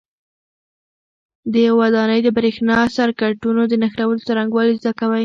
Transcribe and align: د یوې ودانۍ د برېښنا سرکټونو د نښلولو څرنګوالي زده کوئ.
د 1.51 1.53
یوې 1.65 1.79
ودانۍ 1.81 2.19
د 2.23 2.29
برېښنا 2.37 2.77
سرکټونو 2.97 3.61
د 3.67 3.73
نښلولو 3.81 4.25
څرنګوالي 4.27 4.73
زده 4.81 4.91
کوئ. 4.99 5.19